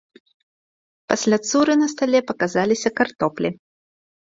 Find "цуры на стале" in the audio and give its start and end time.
1.49-2.19